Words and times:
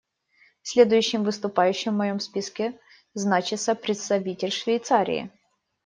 Следующим 0.63 1.23
выступающим 1.23 1.93
в 1.93 1.97
моем 1.97 2.19
списке 2.19 2.73
значится 3.13 3.75
представитель 3.75 4.49
Швейцарии. 4.51 5.29